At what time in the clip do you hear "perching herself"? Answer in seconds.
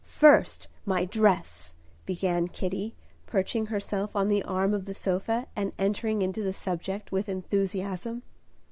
3.27-4.15